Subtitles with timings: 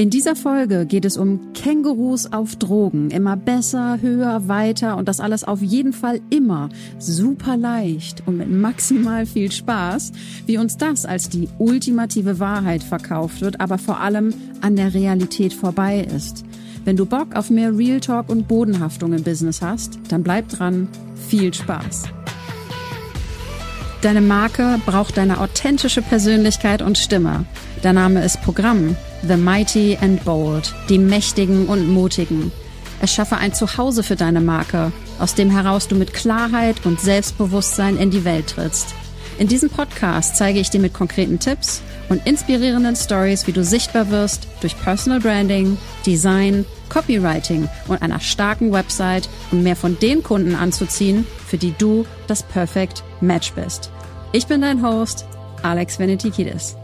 [0.00, 3.10] In dieser Folge geht es um Kängurus auf Drogen.
[3.10, 8.50] Immer besser, höher, weiter und das alles auf jeden Fall immer super leicht und mit
[8.50, 10.12] maximal viel Spaß,
[10.46, 14.32] wie uns das als die ultimative Wahrheit verkauft wird, aber vor allem
[14.62, 16.46] an der Realität vorbei ist.
[16.86, 20.88] Wenn du Bock auf mehr Real Talk und Bodenhaftung im Business hast, dann bleib dran.
[21.28, 22.04] Viel Spaß.
[24.02, 27.44] Deine Marke braucht deine authentische Persönlichkeit und Stimme.
[27.82, 28.96] Der Name ist Programm.
[29.28, 30.74] The Mighty and Bold.
[30.88, 32.50] Die Mächtigen und Mutigen.
[33.02, 38.10] Erschaffe ein Zuhause für deine Marke, aus dem heraus du mit Klarheit und Selbstbewusstsein in
[38.10, 38.94] die Welt trittst.
[39.40, 41.80] In diesem Podcast zeige ich dir mit konkreten Tipps
[42.10, 48.70] und inspirierenden Stories, wie du sichtbar wirst durch Personal Branding, Design, Copywriting und einer starken
[48.70, 53.90] Website, um mehr von den Kunden anzuziehen, für die du das Perfect Match bist.
[54.34, 55.24] Ich bin dein Host,
[55.62, 56.76] Alex Venetikidis.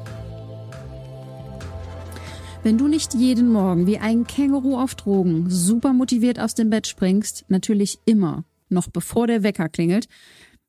[2.63, 6.87] Wenn du nicht jeden Morgen wie ein Känguru auf Drogen super motiviert aus dem Bett
[6.87, 10.09] springst, natürlich immer, noch bevor der Wecker klingelt,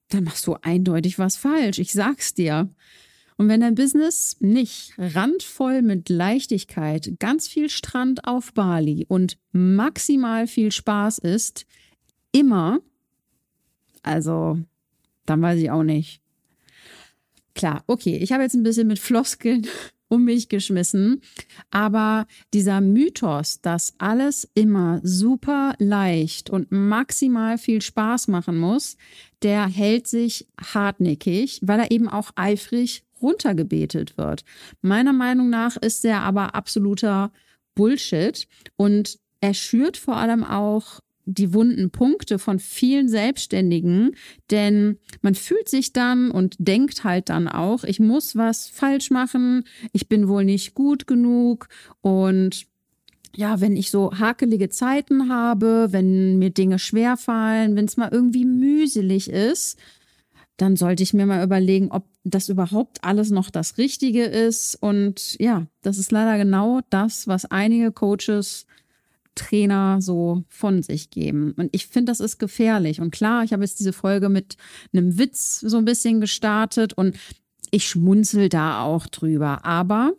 [0.10, 1.80] dann machst du eindeutig was falsch.
[1.80, 2.70] Ich sag's dir.
[3.38, 10.48] Und wenn dein Business nicht randvoll mit Leichtigkeit, ganz viel Strand auf Bali und maximal
[10.48, 11.66] viel Spaß ist,
[12.32, 12.80] immer,
[14.02, 14.60] also,
[15.26, 16.22] dann weiß ich auch nicht.
[17.54, 19.68] Klar, okay, ich habe jetzt ein bisschen mit Floskeln
[20.10, 21.22] um mich geschmissen.
[21.72, 28.98] Aber dieser Mythos, dass alles immer super leicht und maximal viel Spaß machen muss,
[29.42, 34.44] der hält sich hartnäckig, weil er eben auch eifrig runtergebetet wird.
[34.82, 37.32] Meiner Meinung nach ist er aber absoluter
[37.76, 44.16] Bullshit und er schürt vor allem auch die wunden Punkte von vielen Selbstständigen,
[44.50, 49.66] denn man fühlt sich dann und denkt halt dann auch, ich muss was falsch machen,
[49.92, 51.68] ich bin wohl nicht gut genug
[52.02, 52.66] und
[53.36, 58.46] ja, wenn ich so hakelige Zeiten habe, wenn mir Dinge schwerfallen, wenn es mal irgendwie
[58.46, 59.78] mühselig ist,
[60.56, 64.76] dann sollte ich mir mal überlegen, ob das überhaupt alles noch das Richtige ist.
[64.76, 68.66] Und ja, das ist leider genau das, was einige Coaches
[69.38, 71.54] Trainer so von sich geben.
[71.58, 73.00] Und ich finde, das ist gefährlich.
[73.00, 74.58] Und klar, ich habe jetzt diese Folge mit
[74.94, 77.18] einem Witz so ein bisschen gestartet und
[77.72, 79.66] ich schmunzel da auch drüber.
[79.66, 80.14] Aber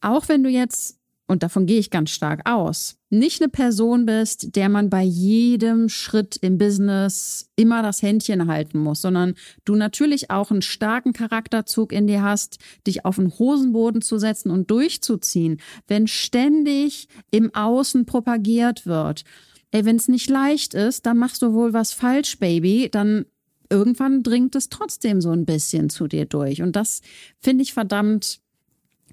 [0.00, 0.99] auch wenn du jetzt
[1.30, 5.88] und davon gehe ich ganz stark aus, nicht eine Person bist, der man bei jedem
[5.88, 11.92] Schritt im Business immer das Händchen halten muss, sondern du natürlich auch einen starken Charakterzug
[11.92, 18.06] in dir hast, dich auf den Hosenboden zu setzen und durchzuziehen, wenn ständig im Außen
[18.06, 19.22] propagiert wird.
[19.70, 23.24] Ey, wenn es nicht leicht ist, dann machst du wohl was falsch, Baby, dann
[23.70, 26.60] irgendwann dringt es trotzdem so ein bisschen zu dir durch.
[26.60, 27.02] Und das
[27.38, 28.40] finde ich verdammt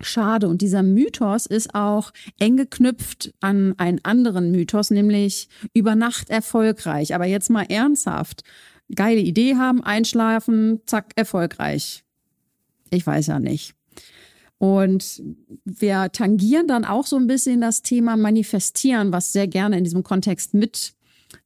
[0.01, 0.47] schade.
[0.47, 7.15] Und dieser Mythos ist auch eng geknüpft an einen anderen Mythos, nämlich über Nacht erfolgreich.
[7.15, 8.43] Aber jetzt mal ernsthaft.
[8.95, 12.03] Geile Idee haben, einschlafen, zack, erfolgreich.
[12.89, 13.73] Ich weiß ja nicht.
[14.59, 15.21] Und
[15.65, 20.03] wir tangieren dann auch so ein bisschen das Thema Manifestieren, was sehr gerne in diesem
[20.03, 20.93] Kontext mit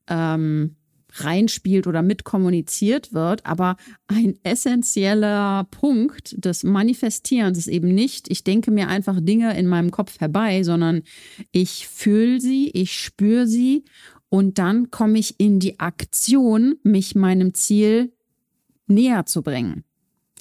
[0.08, 0.76] ähm,
[1.14, 3.46] reinspielt oder mitkommuniziert wird.
[3.46, 3.78] Aber
[4.08, 9.92] ein essentieller Punkt des Manifestierens ist eben nicht, ich denke mir einfach Dinge in meinem
[9.92, 11.04] Kopf herbei, sondern
[11.52, 13.86] ich fühle sie, ich spüre sie
[14.30, 18.14] und dann komme ich in die Aktion, mich meinem Ziel
[18.88, 19.84] näher zu bringen.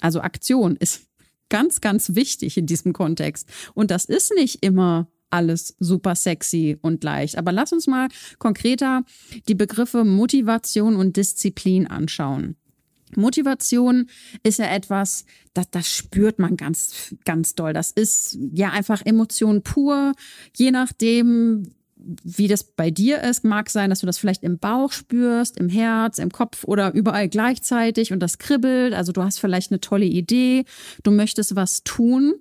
[0.01, 1.09] Also Aktion ist
[1.49, 3.49] ganz, ganz wichtig in diesem Kontext.
[3.75, 7.39] Und das ist nicht immer alles super sexy und leicht.
[7.39, 8.09] Aber lass uns mal
[8.39, 9.05] konkreter
[9.49, 12.57] die Begriffe Motivation und Disziplin anschauen.
[13.17, 14.09] Motivation
[14.43, 15.25] ist ja etwas,
[15.55, 17.73] das, das spürt man ganz, ganz doll.
[17.73, 20.13] Das ist ja einfach Emotion pur.
[20.57, 21.75] Je nachdem,
[22.25, 25.69] wie das bei dir ist, mag sein, dass du das vielleicht im Bauch spürst, im
[25.69, 28.95] Herz, im Kopf oder überall gleichzeitig und das kribbelt.
[28.95, 30.65] Also du hast vielleicht eine tolle Idee,
[31.03, 32.35] du möchtest was tun.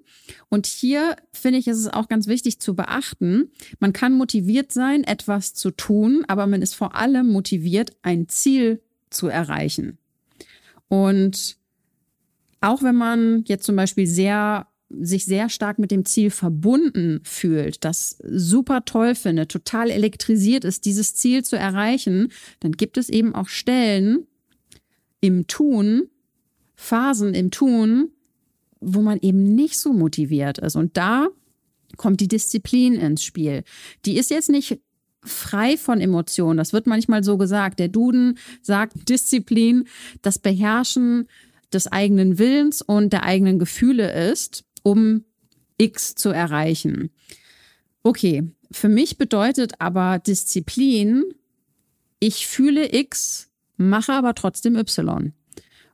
[0.49, 5.03] Und hier finde ich, ist es auch ganz wichtig zu beachten, man kann motiviert sein,
[5.03, 9.97] etwas zu tun, aber man ist vor allem motiviert, ein Ziel zu erreichen.
[10.87, 11.57] Und
[12.61, 17.85] auch wenn man jetzt zum Beispiel sehr sich sehr stark mit dem Ziel verbunden fühlt,
[17.85, 23.35] das super toll findet, total elektrisiert ist, dieses Ziel zu erreichen, dann gibt es eben
[23.35, 24.25] auch Stellen
[25.21, 26.09] im Tun,
[26.75, 28.09] Phasen im Tun,
[28.79, 30.75] wo man eben nicht so motiviert ist.
[30.75, 31.27] Und da
[31.97, 33.63] kommt die Disziplin ins Spiel.
[34.05, 34.79] Die ist jetzt nicht
[35.21, 36.57] frei von Emotionen.
[36.57, 37.79] Das wird manchmal so gesagt.
[37.79, 39.85] Der Duden sagt Disziplin,
[40.21, 41.27] das Beherrschen
[41.73, 45.23] des eigenen Willens und der eigenen Gefühle ist um
[45.77, 47.09] X zu erreichen.
[48.03, 51.23] Okay, für mich bedeutet aber Disziplin,
[52.19, 55.33] ich fühle X, mache aber trotzdem Y.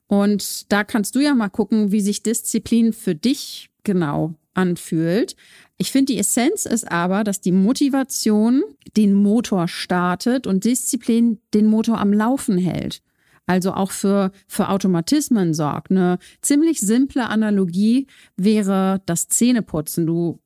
[0.07, 5.35] Und da kannst du ja mal gucken, wie sich Disziplin für dich genau anfühlt.
[5.77, 8.63] Ich finde, die Essenz ist aber, dass die Motivation
[8.95, 13.01] den Motor startet und Disziplin den Motor am Laufen hält.
[13.45, 15.91] Also auch für, für Automatismen sorgt.
[15.91, 18.07] Eine ziemlich simple Analogie
[18.37, 20.07] wäre das Zähneputzen.
[20.07, 20.39] Du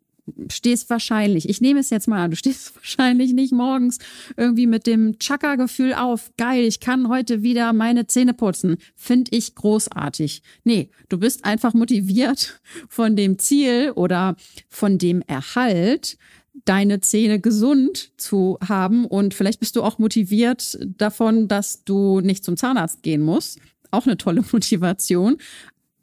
[0.49, 3.99] stehst wahrscheinlich, ich nehme es jetzt mal an, du stehst wahrscheinlich nicht morgens
[4.37, 6.31] irgendwie mit dem Chaka-Gefühl auf.
[6.37, 8.77] Geil, ich kann heute wieder meine Zähne putzen.
[8.95, 10.41] Finde ich großartig.
[10.63, 12.59] Nee, du bist einfach motiviert
[12.89, 14.35] von dem Ziel oder
[14.67, 16.17] von dem Erhalt,
[16.65, 19.05] deine Zähne gesund zu haben.
[19.05, 23.59] Und vielleicht bist du auch motiviert davon, dass du nicht zum Zahnarzt gehen musst
[23.91, 25.37] auch eine tolle Motivation.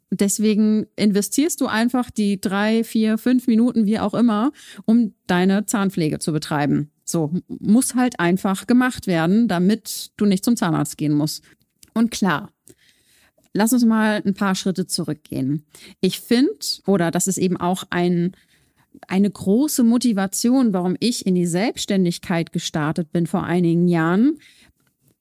[0.09, 4.53] Deswegen investierst du einfach die drei, vier, fünf Minuten, wie auch immer,
[4.85, 6.91] um deine Zahnpflege zu betreiben.
[7.03, 11.43] So, muss halt einfach gemacht werden, damit du nicht zum Zahnarzt gehen musst.
[11.93, 12.51] Und klar,
[13.53, 15.65] lass uns mal ein paar Schritte zurückgehen.
[15.99, 18.31] Ich finde, oder das ist eben auch ein,
[19.07, 24.39] eine große Motivation, warum ich in die Selbstständigkeit gestartet bin vor einigen Jahren,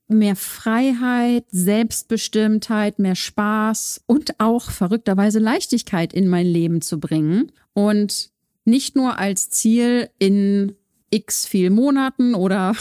[0.08, 7.52] mehr Freiheit, Selbstbestimmtheit, mehr Spaß und auch verrückterweise Leichtigkeit in mein Leben zu bringen.
[7.72, 8.30] Und
[8.64, 10.76] nicht nur als Ziel in
[11.10, 12.74] x viel Monaten oder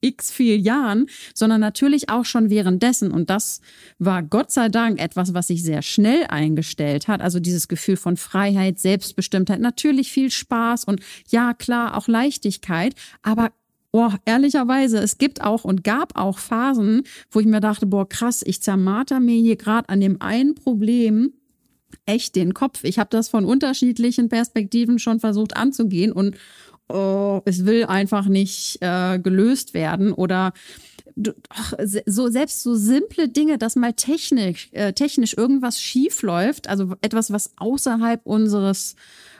[0.00, 3.10] x viel Jahren, sondern natürlich auch schon währenddessen.
[3.10, 3.60] Und das
[3.98, 7.20] war Gott sei Dank etwas, was sich sehr schnell eingestellt hat.
[7.20, 13.52] Also dieses Gefühl von Freiheit, Selbstbestimmtheit, natürlich viel Spaß und ja, klar, auch Leichtigkeit, aber
[13.90, 18.42] Boah, ehrlicherweise, es gibt auch und gab auch Phasen, wo ich mir dachte, boah, krass,
[18.44, 21.32] ich zermarter mir hier gerade an dem einen Problem
[22.04, 22.84] echt den Kopf.
[22.84, 26.36] Ich habe das von unterschiedlichen Perspektiven schon versucht anzugehen und
[26.88, 30.52] oh, es will einfach nicht äh, gelöst werden oder
[31.48, 31.72] ach,
[32.06, 37.32] so selbst so simple Dinge, dass mal technisch äh, technisch irgendwas schief läuft, also etwas,
[37.32, 38.94] was außerhalb unseres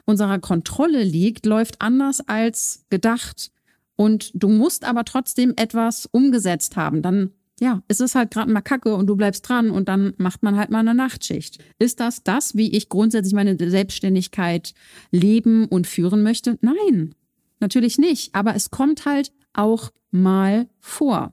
[0.04, 3.50] unserer Kontrolle liegt, läuft anders als gedacht
[3.96, 7.02] und du musst aber trotzdem etwas umgesetzt haben.
[7.02, 10.42] Dann ja, ist es halt gerade mal Kacke und du bleibst dran und dann macht
[10.42, 11.58] man halt mal eine Nachtschicht.
[11.78, 14.74] Ist das das, wie ich grundsätzlich meine Selbstständigkeit
[15.10, 16.58] leben und führen möchte?
[16.60, 17.14] Nein,
[17.60, 18.34] natürlich nicht.
[18.34, 21.32] Aber es kommt halt auch mal vor.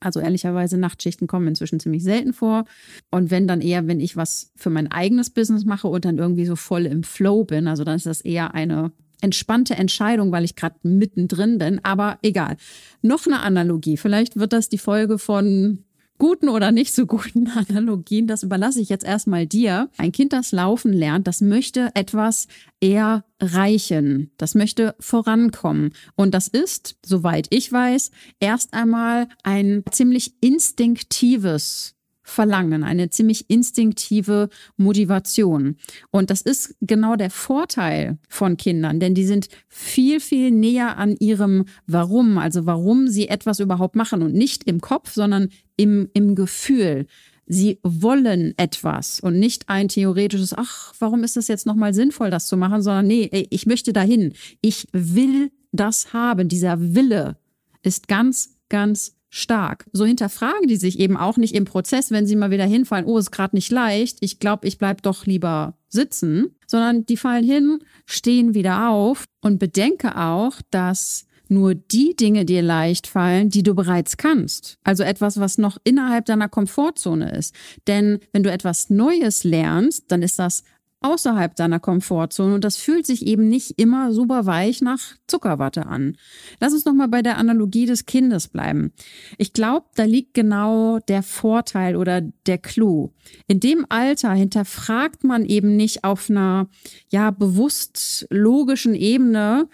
[0.00, 2.64] Also ehrlicherweise Nachtschichten kommen inzwischen ziemlich selten vor.
[3.10, 6.46] Und wenn dann eher, wenn ich was für mein eigenes Business mache und dann irgendwie
[6.46, 10.54] so voll im Flow bin, also dann ist das eher eine entspannte Entscheidung, weil ich
[10.54, 12.56] gerade mittendrin bin, aber egal.
[13.02, 13.96] Noch eine Analogie.
[13.96, 15.84] Vielleicht wird das die Folge von
[16.18, 19.88] guten oder nicht so guten Analogien, das überlasse ich jetzt erstmal dir.
[19.96, 22.48] Ein Kind, das laufen lernt, das möchte etwas
[22.80, 24.30] erreichen.
[24.36, 25.94] Das möchte vorankommen.
[26.14, 28.10] Und das ist, soweit ich weiß,
[28.40, 31.97] erst einmal ein ziemlich instinktives
[32.28, 35.76] Verlangen, eine ziemlich instinktive Motivation.
[36.10, 41.16] Und das ist genau der Vorteil von Kindern, denn die sind viel, viel näher an
[41.16, 46.34] ihrem Warum, also warum sie etwas überhaupt machen und nicht im Kopf, sondern im, im
[46.34, 47.06] Gefühl.
[47.46, 52.46] Sie wollen etwas und nicht ein theoretisches, ach, warum ist es jetzt nochmal sinnvoll, das
[52.46, 54.34] zu machen, sondern nee, ich möchte dahin.
[54.60, 56.48] Ich will das haben.
[56.48, 57.38] Dieser Wille
[57.82, 59.86] ist ganz, ganz stark.
[59.92, 63.18] So hinterfragen die sich eben auch nicht im Prozess, wenn sie mal wieder hinfallen, oh,
[63.18, 67.80] ist gerade nicht leicht, ich glaube, ich bleib doch lieber sitzen, sondern die fallen hin,
[68.06, 73.74] stehen wieder auf und bedenke auch, dass nur die Dinge dir leicht fallen, die du
[73.74, 74.78] bereits kannst.
[74.84, 77.54] Also etwas, was noch innerhalb deiner Komfortzone ist.
[77.86, 80.62] Denn wenn du etwas Neues lernst, dann ist das
[81.00, 86.16] außerhalb deiner Komfortzone und das fühlt sich eben nicht immer super weich nach Zuckerwatte an.
[86.60, 88.92] Lass uns nochmal bei der Analogie des Kindes bleiben.
[89.36, 93.12] Ich glaube, da liegt genau der Vorteil oder der Clou.
[93.46, 96.68] In dem Alter hinterfragt man eben nicht auf einer,
[97.10, 99.68] ja, bewusst logischen Ebene,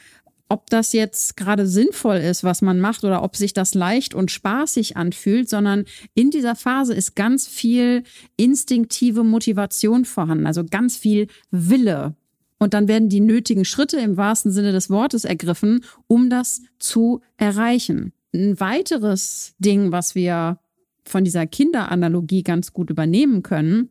[0.55, 4.31] ob das jetzt gerade sinnvoll ist, was man macht oder ob sich das leicht und
[4.31, 5.85] spaßig anfühlt, sondern
[6.15, 8.05] in dieser Phase ist ganz viel
[8.37, 12.15] instinktive Motivation vorhanden, also ganz viel Wille.
[12.59, 17.21] Und dann werden die nötigen Schritte im wahrsten Sinne des Wortes ergriffen, um das zu
[17.37, 18.13] erreichen.
[18.33, 20.61] Ein weiteres Ding, was wir
[21.05, 23.91] von dieser Kinderanalogie ganz gut übernehmen können,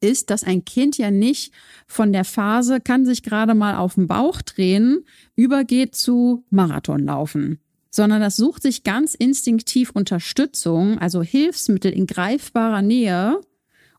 [0.00, 1.52] ist, dass ein Kind ja nicht
[1.86, 5.04] von der Phase, kann sich gerade mal auf den Bauch drehen,
[5.36, 7.58] übergeht zu Marathonlaufen,
[7.90, 13.40] sondern das sucht sich ganz instinktiv Unterstützung, also Hilfsmittel in greifbarer Nähe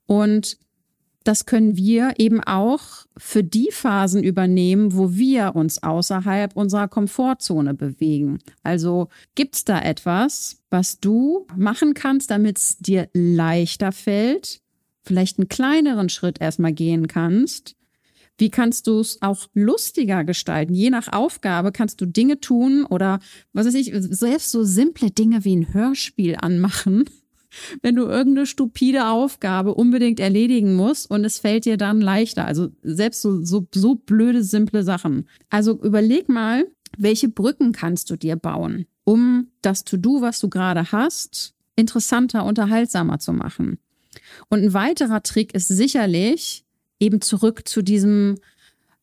[0.05, 0.57] und
[1.23, 2.81] das können wir eben auch
[3.17, 8.39] für die Phasen übernehmen, wo wir uns außerhalb unserer Komfortzone bewegen.
[8.61, 14.62] Also gibt's da etwas, was du machen kannst, damit es dir leichter fällt,
[15.03, 17.75] vielleicht einen kleineren Schritt erstmal gehen kannst?
[18.37, 20.73] Wie kannst du es auch lustiger gestalten?
[20.73, 23.19] Je nach Aufgabe kannst du Dinge tun oder
[23.53, 27.05] was weiß ich, selbst so simple Dinge wie ein Hörspiel anmachen
[27.81, 32.45] wenn du irgendeine stupide Aufgabe unbedingt erledigen musst und es fällt dir dann leichter.
[32.45, 35.27] Also selbst so, so, so blöde, simple Sachen.
[35.49, 36.65] Also überleg mal,
[36.97, 43.19] welche Brücken kannst du dir bauen, um das To-Do, was du gerade hast, interessanter, unterhaltsamer
[43.19, 43.79] zu machen.
[44.49, 46.63] Und ein weiterer Trick ist sicherlich,
[46.99, 48.35] eben zurück zu diesem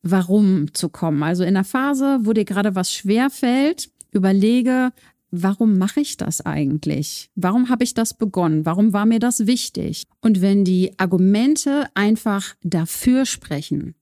[0.02, 1.22] Warum zu kommen.
[1.22, 4.92] Also in der Phase, wo dir gerade was schwer fällt, überlege,
[5.30, 7.30] warum mache ich das eigentlich?
[7.34, 8.64] Warum habe ich das begonnen?
[8.64, 10.04] Warum war mir das wichtig?
[10.20, 13.94] Und wenn die Argumente einfach dafür sprechen,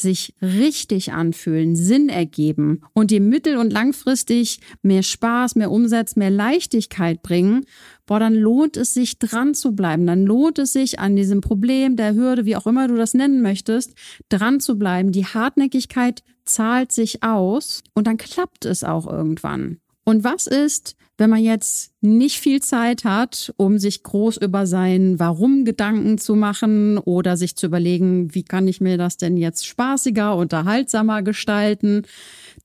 [0.00, 6.30] sich richtig anfühlen, Sinn ergeben und dir mittel- und langfristig mehr Spaß, mehr Umsatz, mehr
[6.30, 7.66] Leichtigkeit bringen,
[8.06, 10.06] boah, dann lohnt es sich dran zu bleiben.
[10.06, 13.40] Dann lohnt es sich an diesem Problem, der Hürde, wie auch immer du das nennen
[13.40, 13.94] möchtest,
[14.28, 15.12] dran zu bleiben.
[15.12, 19.78] Die Hartnäckigkeit zahlt sich aus und dann klappt es auch irgendwann.
[20.04, 25.18] Und was ist, wenn man jetzt nicht viel Zeit hat, um sich groß über sein
[25.18, 29.66] Warum Gedanken zu machen oder sich zu überlegen, wie kann ich mir das denn jetzt
[29.66, 32.06] spaßiger, unterhaltsamer gestalten?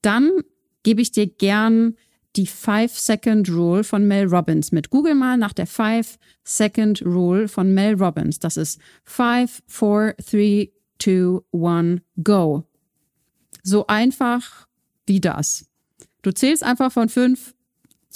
[0.01, 0.31] Dann
[0.83, 1.97] gebe ich dir gern
[2.37, 4.89] die Five Second Rule von Mel Robbins mit.
[4.89, 8.39] Google mal nach der Five Second Rule von Mel Robbins.
[8.39, 12.63] Das ist Five, Four, Three, Two, One, Go.
[13.63, 14.65] So einfach
[15.05, 15.65] wie das.
[16.21, 17.54] Du zählst einfach von fünf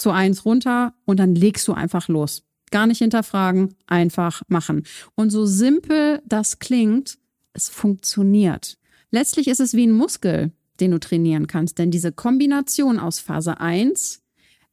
[0.00, 2.42] zu eins runter und dann legst du einfach los.
[2.70, 4.84] Gar nicht hinterfragen, einfach machen.
[5.14, 7.18] Und so simpel das klingt,
[7.52, 8.78] es funktioniert.
[9.10, 13.60] Letztlich ist es wie ein Muskel, den du trainieren kannst, denn diese Kombination aus Phase
[13.60, 14.22] 1,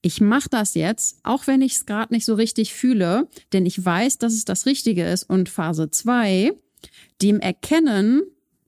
[0.02, 3.84] ich mache das jetzt, auch wenn ich es gerade nicht so richtig fühle, denn ich
[3.84, 6.54] weiß, dass es das Richtige ist, und Phase 2,
[7.22, 8.22] dem Erkennen,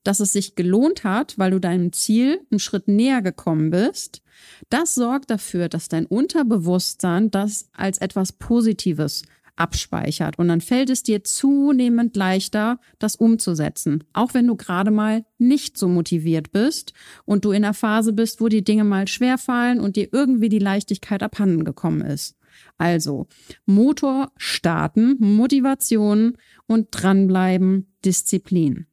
[0.04, 4.22] dass es sich gelohnt hat, weil du deinem Ziel einen Schritt näher gekommen bist,
[4.70, 9.24] das sorgt dafür, dass dein Unterbewusstsein das als etwas Positives
[9.60, 10.40] abspeichert.
[10.40, 14.04] Und dann fällt es dir zunehmend leichter, das umzusetzen.
[14.14, 16.94] Auch wenn du gerade mal nicht so motiviert bist
[17.26, 20.50] und du in der Phase bist, wo die Dinge mal schwer fallen und dir irgendwie
[20.50, 22.36] die Leichtigkeit abhanden gekommen ist.
[22.78, 23.28] Also
[23.66, 28.86] Motor starten, Motivation und dranbleiben, Disziplin.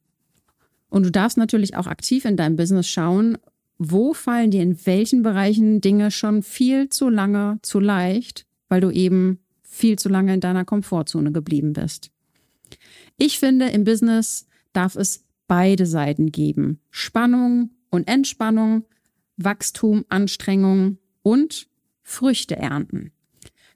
[0.89, 3.37] Und du darfst natürlich auch aktiv in deinem Business schauen,
[3.77, 8.89] wo fallen dir in welchen Bereichen Dinge schon viel zu lange zu leicht, weil du
[8.89, 12.11] eben viel zu lange in deiner Komfortzone geblieben bist.
[13.17, 16.79] Ich finde, im Business darf es beide Seiten geben.
[16.89, 18.85] Spannung und Entspannung,
[19.37, 21.67] Wachstum, Anstrengung und
[22.03, 23.11] Früchte ernten.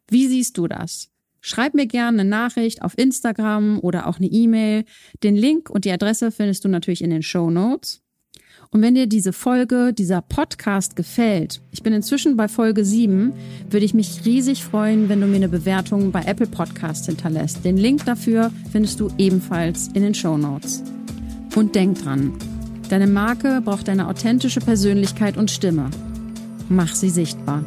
[0.08, 1.10] Wie siehst du das?
[1.39, 4.86] Schreib mir gerne eine Nachricht auf Instagram oder auch eine E-Mail.
[5.24, 8.03] Den Link und die Adresse findest du natürlich in den Show Notes.
[8.74, 13.34] Und wenn dir diese Folge, dieser Podcast gefällt, ich bin inzwischen bei Folge 7,
[13.70, 17.66] würde ich mich riesig freuen, wenn du mir eine Bewertung bei Apple Podcast hinterlässt.
[17.66, 20.84] Den Link dafür findest du ebenfalls in den Show Notes.
[21.54, 22.32] Und denk dran,
[22.88, 25.90] deine Marke braucht eine authentische Persönlichkeit und Stimme.
[26.70, 27.66] Mach sie sichtbar.